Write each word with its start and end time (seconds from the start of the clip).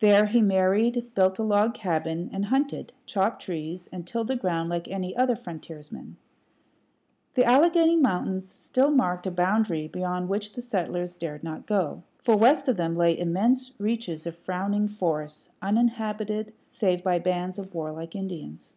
There 0.00 0.26
he 0.26 0.42
married, 0.42 1.14
built 1.14 1.38
a 1.38 1.44
log 1.44 1.72
cabin, 1.72 2.28
and 2.32 2.46
hunted, 2.46 2.92
chopped 3.06 3.42
trees, 3.42 3.88
and 3.92 4.04
tilled 4.04 4.26
the 4.26 4.34
ground 4.34 4.70
like 4.70 4.88
any 4.88 5.14
other 5.16 5.36
frontiersman. 5.36 6.16
The 7.34 7.44
Alleghany 7.44 7.94
Mountains 7.96 8.48
still 8.48 8.90
marked 8.90 9.24
a 9.24 9.30
boundary 9.30 9.86
beyond 9.86 10.28
which 10.28 10.54
the 10.54 10.62
settlers 10.62 11.14
dared 11.14 11.44
not 11.44 11.68
go; 11.68 12.02
for 12.18 12.34
west 12.36 12.66
of 12.66 12.76
them 12.76 12.94
lay 12.94 13.16
immense 13.16 13.70
reaches 13.78 14.26
of 14.26 14.34
frowning 14.36 14.88
forest, 14.88 15.50
uninhabited 15.62 16.52
save 16.66 17.04
by 17.04 17.20
bands 17.20 17.56
of 17.56 17.72
warlike 17.72 18.16
Indians. 18.16 18.74